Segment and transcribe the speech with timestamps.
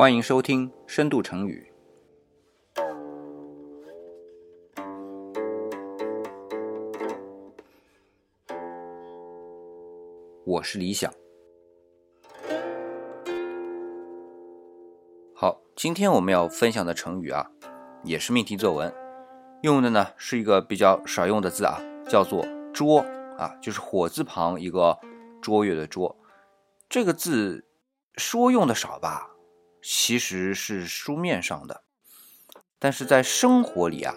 [0.00, 1.70] 欢迎收听《深度成语》。
[10.46, 11.12] 我是李想。
[15.34, 17.50] 好，今天我们要分享的成语啊，
[18.02, 18.90] 也是命题作文，
[19.60, 21.78] 用的呢是一个比较少用的字啊，
[22.08, 22.42] 叫做
[22.72, 23.00] “卓”
[23.36, 24.98] 啊，就是火字旁一个
[25.42, 26.16] 卓越的“卓”。
[26.88, 27.66] 这个字
[28.14, 29.26] 说用的少吧？
[29.82, 31.82] 其实是书面上的，
[32.78, 34.14] 但是在生活里啊，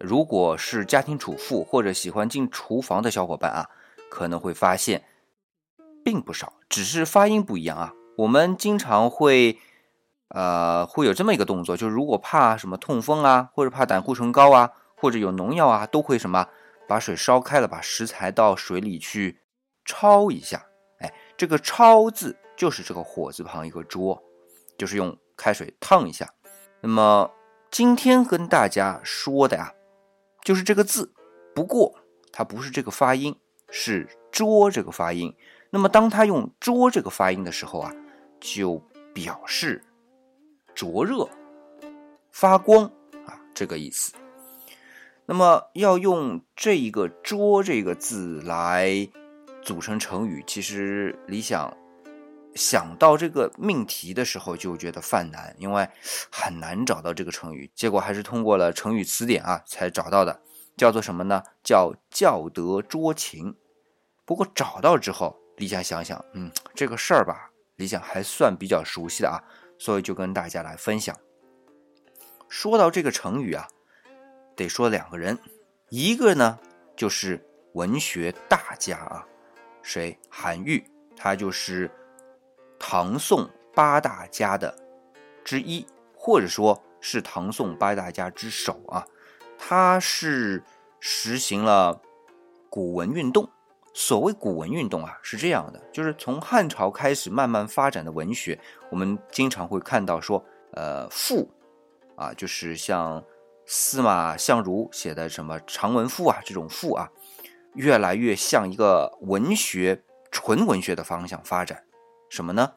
[0.00, 3.70] 如果是家庭主妇或者喜欢进厨房的小伙伴啊，
[4.10, 5.04] 可能会发现
[6.04, 7.94] 并不少，只是发音不一样啊。
[8.16, 9.58] 我们经常会，
[10.28, 16.48] 呃，会有这么一个动作，就是如果怕什么痛风啊，或者怕胆固醇高啊，或者有农药啊，都会什么
[16.88, 19.40] 把水烧开了，把食材到水里去
[19.86, 20.66] 焯一下。
[20.98, 24.22] 哎，这个焯字就是这个火字旁一个桌。
[24.76, 26.28] 就是用开水烫一下。
[26.80, 27.30] 那么
[27.70, 29.72] 今天跟大家说的呀，
[30.42, 31.12] 就是这个字，
[31.54, 31.94] 不过
[32.32, 33.36] 它不是这个发音，
[33.70, 35.34] 是“捉”这个发音。
[35.70, 37.94] 那么当它用“捉”这个发音的时候啊，
[38.40, 38.82] 就
[39.14, 39.82] 表示
[40.74, 41.28] 灼热、
[42.30, 42.84] 发光
[43.24, 44.12] 啊这个意思。
[45.24, 49.08] 那么要用这一个“捉”这个字来
[49.62, 51.74] 组成成语，其实理想。
[52.54, 55.88] 想到这个命题的时候，就觉得犯难，因为
[56.30, 57.70] 很难找到这个成语。
[57.74, 60.42] 结果还是通过了成语词典啊，才找到的，
[60.76, 61.42] 叫做什么呢？
[61.62, 63.56] 叫教德捉情。
[64.24, 69.42] 不过找到之后，李想想想，嗯，这个事儿吧，李想还算比较熟悉的啊，
[69.78, 71.18] 所以就跟大家来分享。
[72.48, 73.66] 说到这个成语啊，
[74.54, 75.38] 得说两个人，
[75.88, 76.58] 一个呢
[76.94, 77.42] 就是
[77.72, 79.26] 文学大家啊，
[79.82, 80.18] 谁？
[80.28, 80.84] 韩愈，
[81.16, 81.90] 他就是。
[82.84, 84.76] 唐宋八大家的
[85.44, 89.06] 之一，或者说是唐宋八大家之首啊，
[89.56, 90.60] 他是
[90.98, 92.02] 实行了
[92.68, 93.48] 古文运动。
[93.94, 98.58] 所谓古文运动啊，是这样的，就是从汉朝开始慢慢发展的文学，
[98.90, 101.48] 我们经常会看到说，呃，赋
[102.16, 103.22] 啊，就是像
[103.64, 107.08] 司马相如写的什么长文赋啊，这种赋啊，
[107.74, 111.80] 越来越向一个文学纯文学的方向发展。
[112.32, 112.72] 什么呢？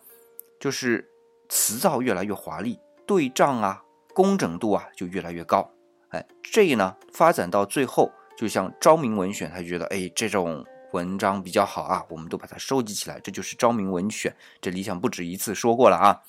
[0.60, 1.10] 就是
[1.48, 2.78] 词藻越来越华丽，
[3.08, 3.82] 对仗啊、
[4.14, 5.72] 工整度啊就越来越高。
[6.10, 14.36] 哎，这呢发展到最后，就像昭明文选，他就觉得哎这种文章比较好啊，我们都把它收集起来，这就是昭明文选。
[14.60, 16.22] 这理想不止一次说过了啊。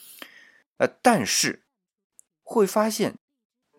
[0.77, 1.65] 呃，但是
[2.45, 3.17] 会发现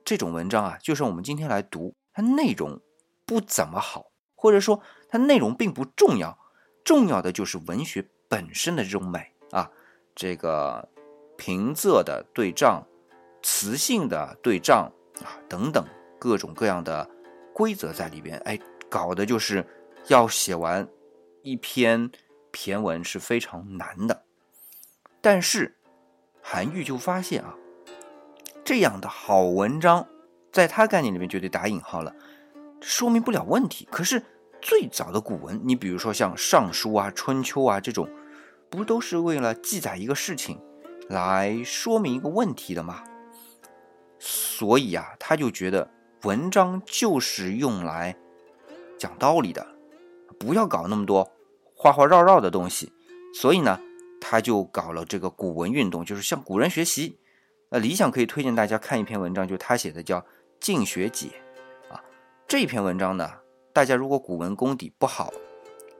[0.03, 2.81] 这种文章啊，就像我们今天来读，它内容
[3.25, 6.37] 不怎么好，或者说它内容并不重要，
[6.83, 8.09] 重要的就是文学。
[8.29, 9.69] 本身的这种美啊，
[10.15, 10.87] 这个
[11.37, 12.85] 平仄的对仗、
[13.41, 14.91] 词性的对仗
[15.23, 15.85] 啊，等等
[16.19, 17.09] 各种各样的
[17.53, 18.59] 规则在里边，哎，
[18.89, 19.65] 搞的就是
[20.07, 20.87] 要写完
[21.43, 22.11] 一篇
[22.51, 24.23] 骈文是非常难的。
[25.21, 25.77] 但是
[26.41, 27.55] 韩愈就发现啊，
[28.63, 30.07] 这样的好文章，
[30.51, 32.15] 在他概念里面绝对打引号了，
[32.81, 33.87] 说明不了问题。
[33.91, 34.23] 可是。
[34.59, 38.09] 最早的古文，你比如说像《尚书》啊、《春秋》啊这种，
[38.69, 40.59] 不都是为了记载一个事情，
[41.09, 43.03] 来说明一个问题的吗？
[44.19, 45.89] 所以啊，他就觉得
[46.23, 48.17] 文章就是用来
[48.97, 49.65] 讲道理的，
[50.39, 51.31] 不要搞那么多
[51.75, 52.91] 花花绕绕的东西。
[53.33, 53.79] 所以呢，
[54.19, 57.19] 他就搞了这个古文运动，就是向古人学习。
[57.69, 60.19] 呃，理想可以推荐大家看一篇文章，就他写的叫
[60.59, 61.27] 《静学解》
[61.93, 62.01] 啊，
[62.47, 63.29] 这篇文章呢。
[63.73, 65.31] 大家如果古文功底不好，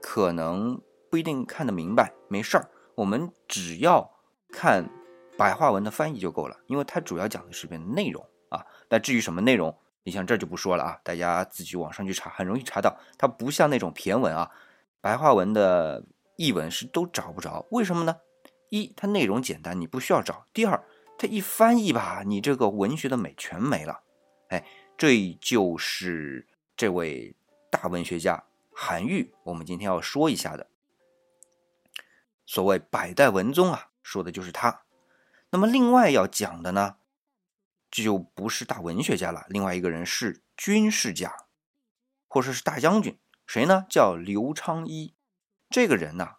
[0.00, 0.80] 可能
[1.10, 2.12] 不一定看得明白。
[2.28, 4.10] 没事儿，我们只要
[4.52, 4.88] 看
[5.36, 8.64] 白话文的翻译就够了，因为它主要讲的是篇内容啊。
[8.88, 12.98] 那至于什么内容，你像这就不说了啊，大家自己网上去查，很容易查到。
[13.16, 14.50] 它不像那种骈文啊，
[15.00, 16.04] 白话文的
[16.36, 17.66] 译文是都找不着。
[17.70, 18.16] 为什么呢？
[18.70, 20.84] 一，它内容简单，你不需要找；第二，
[21.18, 24.00] 它一翻译吧，你这个文学的美全没了。
[24.48, 24.64] 哎，
[24.96, 26.46] 这就是
[26.76, 27.34] 这位。
[27.70, 28.42] 大文学家
[28.74, 30.66] 韩愈，我们今天要说一下的
[32.48, 34.84] 所谓百代文宗啊，说的就是他。
[35.50, 36.96] 那么另外要讲的呢，
[37.90, 39.44] 这就不是大文学家了。
[39.50, 41.44] 另外一个人是军事家，
[42.26, 43.84] 或者是大将军，谁呢？
[43.90, 45.14] 叫刘昌一。
[45.68, 46.36] 这个人呢，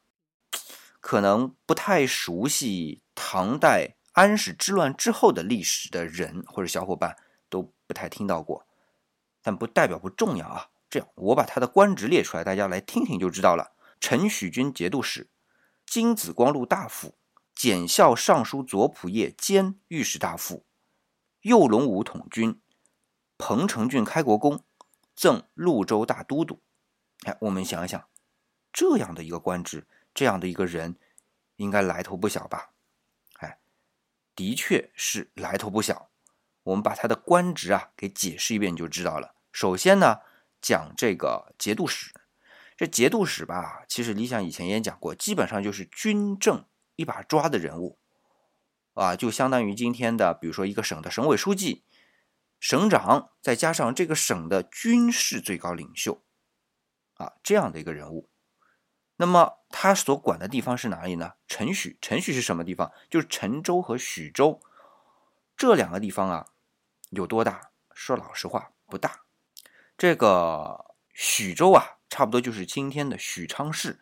[0.99, 7.15] 可能不太熟悉唐代安史之乱之后的历史的人或者小伙伴
[7.49, 8.65] 都不太听到过，
[9.43, 10.69] 但不代表不重要啊。
[10.89, 13.75] 这样，我把他的官职列出来，大家来听听就知道了。
[13.99, 15.29] 陈许军节度使，
[15.89, 17.17] 金紫光禄大夫，
[17.55, 20.63] 检校尚书左仆射兼御史大夫，
[21.41, 22.61] 右龙武统军，
[23.39, 24.63] 彭城郡开国公，
[25.15, 26.61] 赠潞州大都督。
[27.23, 28.07] 哎，我们想一想，
[28.71, 30.95] 这样的一个官职，这样的一个人，
[31.55, 32.69] 应该来头不小吧？
[33.39, 33.57] 哎，
[34.35, 36.11] 的确是来头不小。
[36.61, 39.33] 我们把他的官职啊给解释一遍你就知道了。
[39.51, 40.19] 首先呢，
[40.61, 42.13] 讲这个节度使。
[42.79, 46.65] 这节度使吧，其实李想以前也讲过，基本上就是军政
[46.95, 47.99] 一把抓的人物
[48.93, 51.83] 啊，就相当于今天的，比如说一个省的省委书记、
[52.57, 56.23] 省长，再加上这个省的军事最高领袖
[57.15, 58.29] 啊，这样的一个人物。
[59.17, 61.33] 那么他所管的地方是哪里呢？
[61.49, 62.93] 陈许，陈许是什么地方？
[63.09, 64.61] 就是陈州和许州
[65.57, 66.45] 这两个地方啊，
[67.09, 67.71] 有多大？
[67.93, 69.25] 说老实话，不大。
[69.97, 71.98] 这个许州啊。
[72.09, 73.99] 差不多就是今天的许昌市，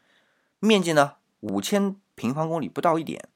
[0.60, 3.28] 面积呢五千平方公里不到一点。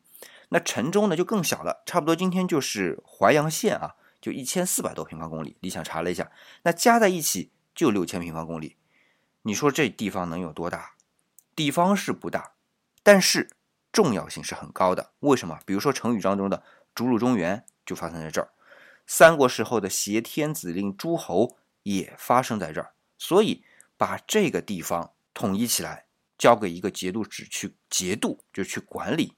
[0.49, 5.55] 那城中呢就更小了，差不多今天就是淮阳县啊，就一千四百多平方公里。
[5.59, 6.31] 李想查了一下，
[6.63, 8.77] 那加在一起就六千平方公里。
[9.43, 10.93] 你说这地方能有多大？
[11.55, 12.53] 地方是不大，
[13.03, 13.49] 但是
[13.91, 15.11] 重要性是很高的。
[15.19, 15.59] 为什么？
[15.65, 16.63] 比如说成语当中的
[16.95, 18.49] “逐鹿中原”就发生在这儿，
[19.05, 23.63] 三国时候的挟天子令诸侯也发生在这儿，所以。
[24.01, 29.37] 把这个地方统一起来，交给一个节度使去节度，就去管理。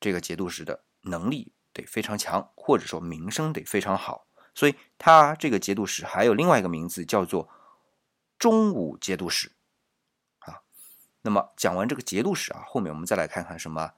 [0.00, 4.26] 这个节度使的能力得非常强，或者说名声得非常好。
[4.56, 7.48] 所以，他这个节度使还有另外一个名字，叫做
[8.40, 9.52] 中武节度使。
[10.40, 10.62] 啊，
[11.22, 13.92] 那么讲完这个节度使啊，后面我们再来看看什么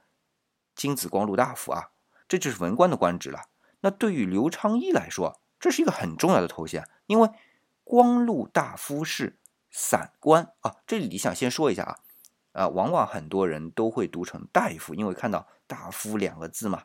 [0.75, 1.89] 金子光禄大夫啊，
[2.27, 3.45] 这就是文官的官职了。
[3.79, 7.31] 那对于刘昌义来说，这是一个很重要的头衔，因为
[7.83, 9.39] 光禄大夫是。
[9.69, 11.99] 散官啊，这里想先说一下啊，
[12.63, 16.83] 啊，往往很多人都会读成大夫，因为看到大夫两个字嘛，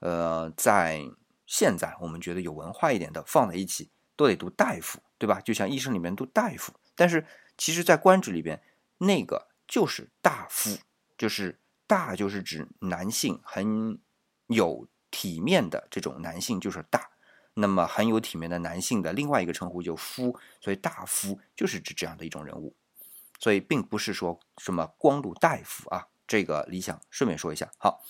[0.00, 1.02] 呃，在
[1.46, 5.40] 现在我们觉得有文化一点的放在一起都得读大夫，对吧？
[5.40, 7.26] 就像医生里面读大夫，但是
[7.56, 8.60] 其实在官职里边，
[8.98, 10.78] 那个就是大夫，
[11.16, 13.98] 就是大就是指男性很
[14.46, 17.10] 有体面的这种男性就是大。
[17.54, 22.74] 那么很有体面的男性的另外一个称呼就夫，所以大夫就是指这样的一种人物，
[23.38, 27.70] 所以并不是说什么光禄大夫啊，这个理想顺便说一下。
[27.78, 28.02] 好，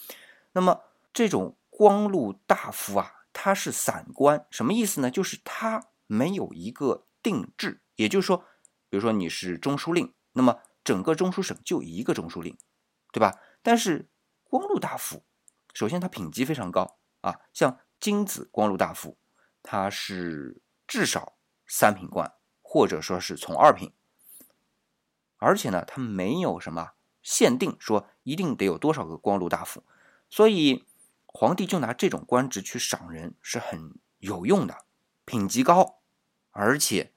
[0.52, 0.80] 那么
[1.12, 5.10] 这种光禄大夫啊，他是散官，什么意思呢？
[5.10, 8.38] 就是他没有一个定制，也就是说，
[8.88, 12.56] 比如说你是中书令，那么整个中书省就一个中书令，
[13.12, 13.38] 对吧？
[13.62, 14.08] 但是
[14.44, 15.22] 光禄大夫，
[15.74, 19.18] 首先他品级非常高啊，像金子光禄大夫。
[19.64, 23.92] 他是至少三品官，或者说是从二品，
[25.38, 29.82] 而且呢，他没有什么限定，说一定得有多少个光禄大夫，
[30.28, 30.84] 所以
[31.24, 34.84] 皇帝就拿这种官职去赏人是很有用的，
[35.24, 36.02] 品级高，
[36.50, 37.14] 而且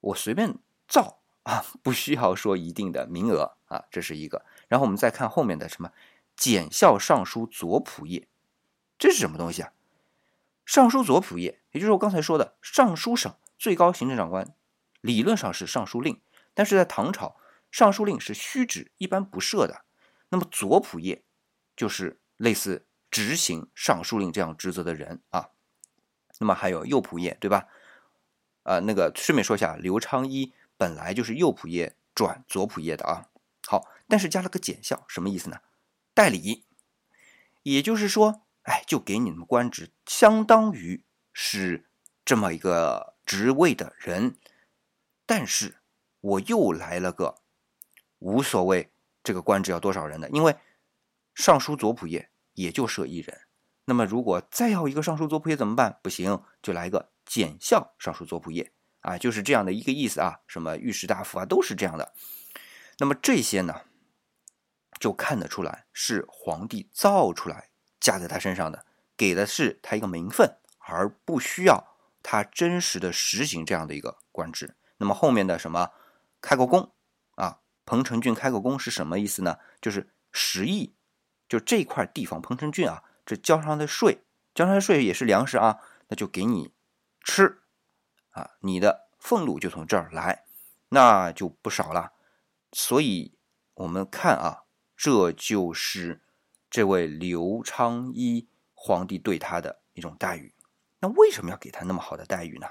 [0.00, 4.44] 我随便造啊，不需要说一定的名额啊，这是一个。
[4.68, 5.90] 然后我们再看后面的什么
[6.36, 8.28] 检校尚书左仆射，
[8.98, 9.72] 这是什么东西啊？
[10.70, 14.54] 尚书左仆射，也就是我刚才说的尚书省最高行政长官，
[15.00, 16.22] 理论上是尚书令，
[16.54, 17.36] 但是在唐朝，
[17.72, 19.84] 尚书令是虚职，一般不设的。
[20.28, 21.24] 那么左仆射
[21.74, 25.48] 就是类似执行尚书令这样职责的人啊。
[26.38, 27.66] 那么还有右仆射，对吧？
[28.62, 33.26] 啊，那个顺便说一下，刘昌一本来就是右仆射转左仆射的啊。
[33.66, 35.62] 好，但是加了个简校，什么意思呢？
[36.14, 36.64] 代理，
[37.64, 38.42] 也就是说。
[38.62, 41.88] 哎，就给你们官职，相当于是
[42.24, 44.36] 这么一个职位的人，
[45.24, 45.80] 但是
[46.20, 47.42] 我又来了个
[48.18, 48.92] 无所谓，
[49.24, 50.28] 这个官职要多少人的？
[50.30, 50.54] 因为
[51.34, 53.40] 尚书左仆射也就设一人，
[53.86, 55.98] 那么如果再要一个尚书左仆射怎么办？
[56.02, 60.40] 不行，就来个检校尚书左仆射啊，就是这样的一个意思啊。
[60.46, 62.12] 什么御史大夫啊，都是这样的。
[62.98, 63.80] 那么这些呢，
[64.98, 67.69] 就看得出来是皇帝造出来。
[68.00, 74.74] 加在他身上的，给的是他一个名分，而不需要他真实的实行这样的一个官职。
[74.96, 75.90] 那么后面的什么
[76.40, 76.90] 开国公
[77.34, 79.58] 啊，彭城郡开国公是什么意思呢？
[79.82, 80.94] 就是十亿，
[81.48, 85.78] 就这块地方彭城郡啊，这交上的税，交上的税也是粮食啊，
[86.08, 86.72] 那就给你
[87.22, 87.60] 吃
[88.30, 90.44] 啊，你的俸禄就从这儿来，
[90.88, 92.12] 那就不少了。
[92.72, 93.36] 所以
[93.74, 94.64] 我们看啊，
[94.96, 96.22] 这就是。
[96.70, 100.54] 这位刘昌一皇帝对他的一种待遇，
[101.00, 102.68] 那为什么要给他那么好的待遇呢？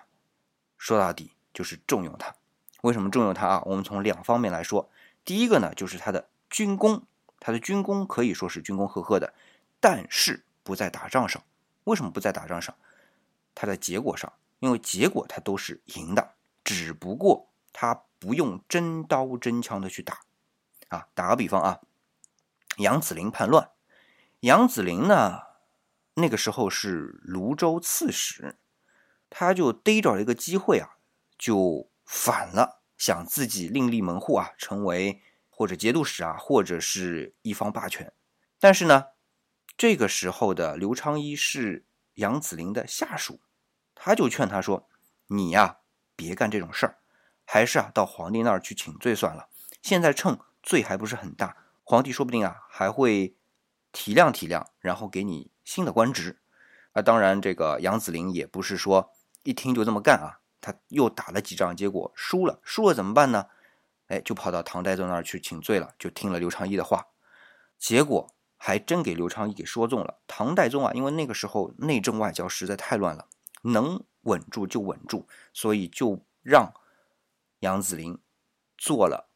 [0.78, 2.34] 说到底就是重用他。
[2.82, 3.62] 为什么重用他啊？
[3.66, 4.90] 我们从两方面来说。
[5.26, 7.06] 第一个呢，就是他的军功
[7.40, 9.34] 他的军功可以说是军功赫赫的，
[9.82, 11.44] 但是不在打仗上。
[11.84, 12.74] 为什么不在打仗上？
[13.54, 20.22] 他在结果上，因为结果他都是赢的，只不过他不用真刀真枪的去打。
[20.88, 21.82] 啊，打个比方啊，
[22.78, 23.70] 杨子陵叛乱，
[24.42, 25.42] 杨子陵呢，
[26.14, 28.58] 那个时候是泸州刺史，
[29.30, 30.98] 他就逮着了一个机会啊，
[31.38, 38.14] 就反了，想自己另立门户啊，成为或者节度使啊，或者是一方霸权。
[38.60, 39.08] 但是呢，
[39.76, 43.42] 这个时候的刘昌一是杨子陵的下属，
[43.94, 44.88] 他就劝他说
[45.28, 45.80] ：“你呀，
[46.16, 47.00] 别干这种事儿，
[47.44, 49.50] 还是啊，到皇帝那儿去请罪算了。
[49.82, 53.34] 现在趁……”罪还不是很大，皇帝说不定啊还会
[53.92, 56.40] 体谅体谅，然后给你新的官职。
[56.94, 59.12] 啊，当然这个杨子林也不是说
[59.44, 63.48] 一听就这么干啊，他又打了几仗，结果输了，输了怎么办呢？
[64.08, 67.08] 哎，就跑到唐太宗那儿去请罪了，就听了刘昌义的话，
[67.78, 70.20] 结果还真给刘昌义给说中了。
[70.26, 73.28] 唐代宗啊，因为那个时候内政外交实在太乱了，
[73.62, 76.74] 能稳住就稳住，所以就让
[77.60, 78.18] 杨子林
[78.78, 79.30] 做了。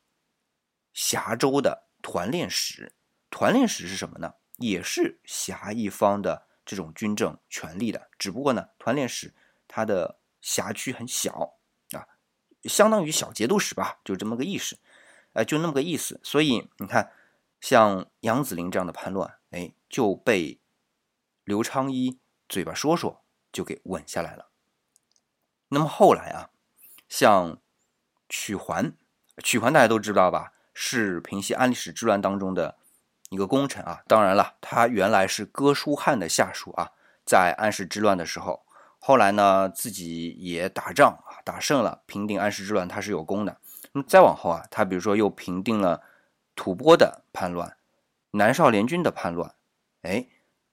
[0.91, 2.93] 峡州的团练使，
[3.29, 4.33] 团练使是什么呢？
[4.57, 9.33] 也是辖一方的这种军政权力的，只不过呢，团练使
[9.67, 11.57] 他的辖区很小
[11.91, 12.07] 啊，
[12.63, 14.77] 相当于小节度使吧，就这么个意思，
[15.33, 16.19] 哎，就那么个意思。
[16.24, 17.12] 所以你看，
[17.60, 20.60] 像杨子陵这样的叛乱，哎，就被
[21.43, 24.50] 刘昌一嘴巴说说就给稳下来了。
[25.69, 26.51] 那么后来啊，
[27.10, 27.60] 像
[28.29, 28.95] 曲环，
[29.43, 30.53] 曲环大家都知道吧？
[30.75, 32.77] 是平息安史之乱当中的
[33.33, 36.91] 一个功臣啊，当然了，他原来是哥舒翰的下属啊，
[37.25, 38.63] 在安史之乱的时候，
[38.99, 43.57] 后来呢自己也打仗啊，打胜了，平定安史之乱，他是有功的。
[43.93, 46.03] 那再往后啊，他比如说又平定了
[46.55, 47.75] 吐蕃的叛乱、
[48.31, 49.55] 南少联军的叛乱，
[50.03, 50.27] 哎，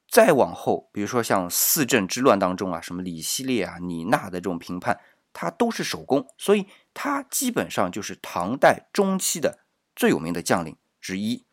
[0.09, 5.01] 再往后，比如说像四镇之乱当中啊，什么李希烈啊、李娜的这种平叛，
[5.33, 9.61] 他都是首功，所以他基本上就是唐代中期的。
[9.97, 11.45] 最有名的将领之一，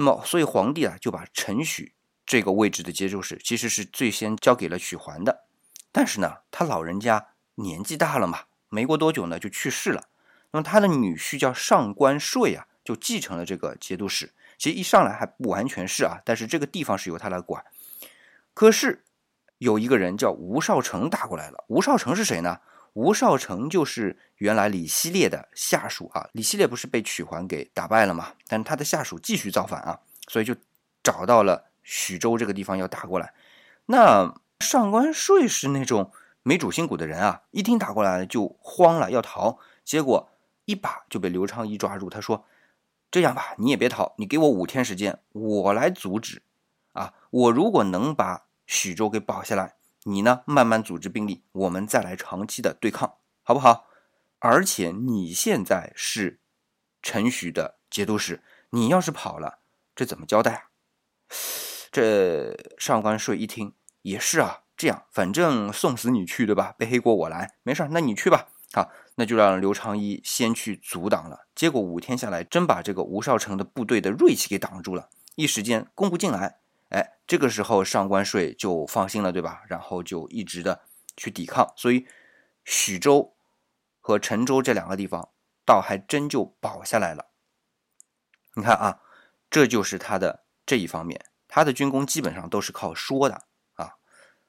[0.00, 1.92] 那么所以皇帝啊就把陈许
[2.24, 5.46] 这个位置的节度使其实是最先交给了许桓的，
[5.90, 10.04] 但是呢他老人家年纪大了嘛，没过多久呢就去世了，
[10.52, 17.64] 那么他的女婿叫上官税啊就继承了这个节度使，其实一上来还不完全是啊，但是这个地方是由他来管，
[18.54, 19.04] 可是
[19.58, 22.60] 有一个人叫吴少成打过来了，吴少成是谁呢？
[22.94, 28.32] 吴少成就是原来李希烈的下属啊，李希烈不是被曲桓给打败了吗？
[28.46, 30.54] 但他的下属继续造反啊，所以就
[31.02, 33.32] 找到了徐州这个地方要打过来。
[33.86, 36.10] 那上官税是那种
[36.42, 40.30] 没主心骨的人啊，一听打过来就慌了，要逃，结果
[40.64, 42.10] 一把就被刘昌一抓住。
[42.10, 42.44] 他说
[43.10, 46.42] ：“这样吧，你也别逃，你给我五天时间，我来阻止。
[46.92, 50.42] 啊，我如果能把徐州给保下来。”你呢？
[50.46, 53.86] 慢慢组织兵力，我们再来长期的对抗，好不好？
[54.38, 56.40] 而且你现在是
[57.02, 59.58] 陈许的节度使，你要是跑了，
[59.96, 60.62] 这怎么交代啊？
[61.90, 66.74] 这上官税一听也是啊，这样反正送死你去，对吧？
[66.78, 68.48] 背黑锅我来，没事那你去吧。
[68.72, 71.46] 好，那就让刘长一先去阻挡了。
[71.54, 76.60] 结果五天下来，真把这个吴少成的部队的锐气给挡住了，一时间攻不进来。
[76.88, 79.62] 哎，这个时候上官税就放心了，对吧？
[79.68, 80.82] 然后就一直的
[81.16, 82.06] 去抵抗，所以
[82.64, 83.36] 许州
[84.00, 85.28] 和陈州这两个地方
[85.66, 87.26] 倒还真就保下来了。
[88.54, 89.00] 你看啊，
[89.50, 93.96] 这就是他的这一方面，他的军功基本上都是靠说的啊。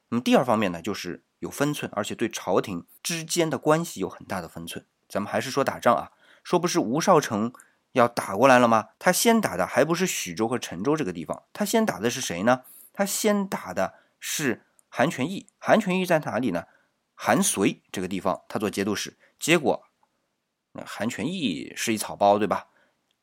[0.07, 4.85] 那么第二方面呢，就是有分寸，而且对朝廷之间的关系有很大的分寸。
[5.09, 6.11] 咱们还是说打仗啊，
[6.43, 7.53] 说不是吴少成。
[7.93, 8.89] 要打过来了吗？
[8.99, 12.63] 他先打的还不是许州和陈州这个地方，他先打的是谁呢？
[12.93, 15.47] 他先打的是韩全义。
[15.57, 16.65] 韩全义在哪里呢？
[17.15, 19.17] 韩遂这个地方，他做节度使。
[19.39, 19.83] 结果，
[20.73, 22.67] 那韩全义是一草包，对吧？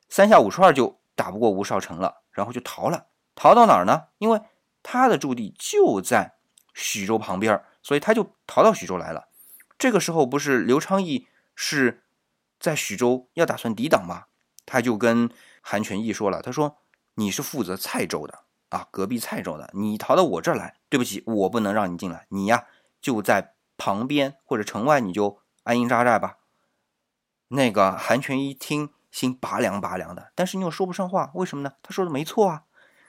[0.09, 3.07] 三下五除二就打不过吴少成了，然后就逃了。
[3.35, 4.07] 逃到哪儿呢？
[4.17, 4.41] 因为
[4.83, 6.35] 他的驻地就在
[6.73, 9.27] 许州旁边，所以他就逃到许州来了。
[9.77, 12.03] 这个时候不是刘昌义是
[12.59, 14.25] 在许州要打算抵挡吗？
[14.67, 15.31] 他就跟
[15.61, 16.77] 韩全义说了，他说
[17.15, 22.67] ：“你是负责蔡州的啊，隔壁蔡州的，你逃到我这儿来，对不起，我不能让你进来，你呀
[23.01, 26.37] 就在旁边或者城外，你就安营扎寨吧。”
[27.49, 31.75] 那个韩全一听，心拔凉拔凉的，但是你又说不上话，为什么呢？
[31.81, 32.63] 他说的没错啊，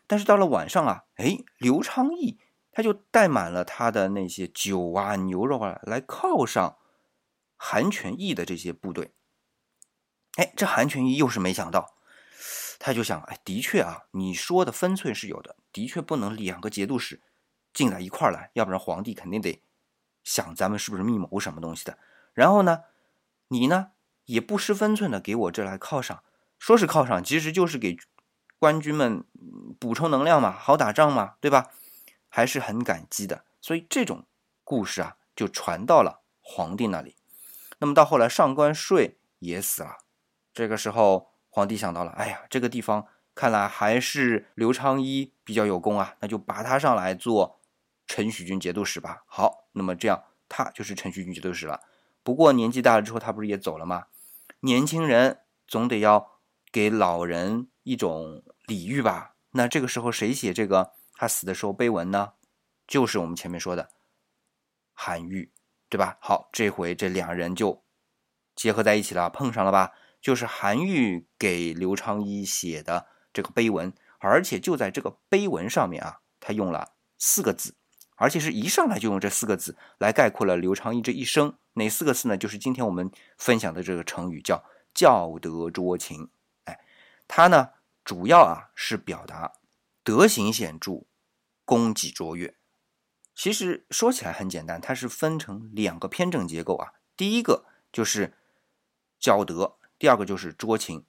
[0.06, 2.38] 但是到了晚上啊，哎，刘昌义
[2.70, 6.76] 他就带满了他的那些酒啊、牛肉啊，来犒赏
[7.56, 9.12] 韩全义的这些部队。
[10.38, 11.96] 哎，这韩全义又是没想到，
[12.78, 17.20] 他就想，哎，的确啊，你说的分寸是有的，的确不能两个节度使
[17.74, 19.60] 进来一块来，要不然皇帝肯定得
[20.22, 21.98] 想咱们是不是密谋什么东西的。
[22.34, 22.84] 然后呢，
[23.48, 23.90] 你呢
[24.26, 26.22] 也不失分寸的给我这来犒赏，
[26.56, 27.98] 说是犒赏，其实就是给
[28.60, 29.24] 官军们
[29.80, 31.72] 补充能量嘛，好打仗嘛，对吧？
[32.28, 33.44] 还是很感激的。
[33.60, 34.24] 所以这种
[34.62, 37.16] 故事啊，就传到了皇帝那里。
[37.80, 39.98] 那么到后来，上官税也死了，
[40.58, 41.30] 这个时候。
[41.50, 47.58] 皇帝想到了，哎呀，这个地方看来还是刘昌一比较有功啊，那就拔他上来做
[48.06, 49.24] 陈许军节度使吧。
[49.26, 51.80] 好，那么这样他就是陈许军节度使了。
[52.22, 54.06] 不过年纪大了之后，他不是也走了吗？
[54.60, 56.38] 年轻人总得要
[56.70, 59.34] 给老人一种礼遇吧。
[59.52, 62.34] 那这个时候谁写这个他死的时候碑文呢？
[62.86, 63.88] 就是我们前面说的
[64.92, 65.50] 韩愈，
[65.88, 66.18] 对吧？
[66.20, 67.82] 好，这回这两人就
[68.54, 69.92] 结合在一起了，碰上了吧？
[70.28, 77.74] 就是韩愈给刘昌一写的这个碑文，而且就在这个碑文上面啊，他用了四个字，
[78.16, 81.56] 而且是一上来就用这四个字来概括了刘昌一这一生。
[81.72, 82.36] 哪四个字呢？
[82.36, 86.28] 就是今天我们分享的这个成语，叫“教德卓勤”。
[86.64, 86.78] 哎，
[87.26, 87.70] 它呢
[88.04, 89.54] 主要啊是表达
[90.02, 91.06] 德行显著、
[91.64, 92.54] 功绩卓越。
[93.34, 96.92] 其实说起来很简单，它是分成两个偏正结构啊。
[97.16, 98.36] 第一个就是
[99.18, 99.77] 教德。
[99.98, 101.04] 第二个就是卓情，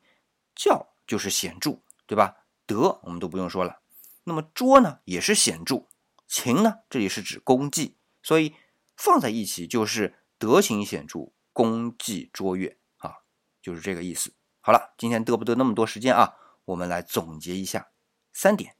[0.55, 2.38] 教就是显著，对吧？
[2.65, 3.81] 德我们都不用说了。
[4.24, 5.88] 那么卓呢，也是显著；
[6.27, 8.53] 情呢，这里是指功绩，所以
[8.96, 13.17] 放在一起就是德行显著，功绩卓越啊，
[13.62, 14.34] 就是这个意思。
[14.62, 16.36] 好了，今天得不得那么多时间啊？
[16.65, 17.89] 我们来总结一下
[18.31, 18.75] 三点。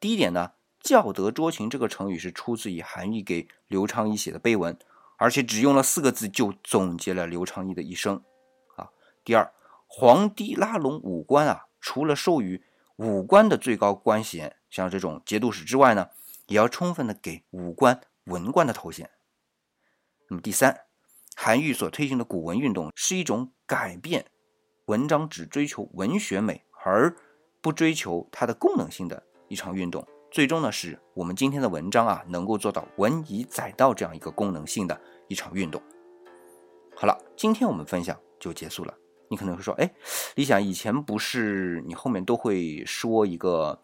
[0.00, 4.78] 第一点呢，教德卓情这个成语是出自于韩愈给刘昌一写的碑文，
[5.16, 8.22] 而且只用了四个字就总结了刘昌一的一生。
[9.24, 9.52] 第二，
[9.86, 12.62] 皇帝拉拢武官啊，除了授予
[12.96, 16.10] 武官的最高官衔，像这种节度使之外呢，
[16.46, 19.10] 也要充分的给武官文官的头衔。
[20.28, 20.82] 那么第三，
[21.34, 24.26] 韩愈所推行的古文运动是一种改变
[24.86, 27.16] 文章只追求文学美而
[27.62, 30.06] 不追求它的功能性的一场运动。
[30.30, 35.80] 最终呢，是我们今天的文章啊，能够做到文以载道这样一个功能性的一场运动。
[36.94, 38.94] 好了，今天我们分享就结束了。
[39.34, 39.90] 你可能会说，哎，
[40.36, 43.76] 李想以前不是你后面都会说一个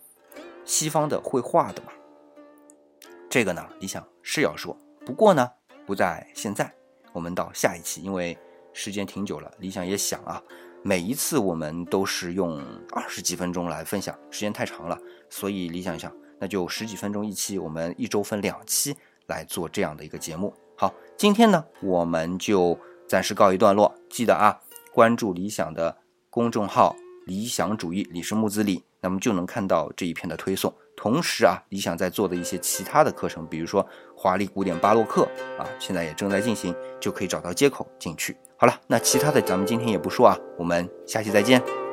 [0.64, 1.88] 西方的绘画的吗？
[3.28, 5.50] 这个呢，李想是要说，不过呢，
[5.84, 6.72] 不在现在，
[7.12, 8.38] 我们到下一期，因为
[8.72, 10.40] 时间挺久了，李想也想啊，
[10.84, 14.96] 每一次我们都是用二十几分钟来分享，时间太长了，
[15.28, 20.54] 所以李想想，那就十几分钟一期，我们一周分两期来做这样的一个节目。
[20.76, 24.60] 好，今天呢，我们就暂时告一段落，记得啊。
[24.92, 25.96] 关注理想的
[26.28, 26.94] 公众号
[27.26, 30.72] “理想主义”，李氏木子李，那么就能看到这一篇的推送。
[30.96, 35.22] 同时啊，理想在做的一些其他的课程，比如说华丽古典巴洛克
[35.58, 38.36] 啊，现在也正在进行，就可以找到接口进去。
[38.56, 41.89] 好了，那其他的咱们今天也不说啊，我们下期再见。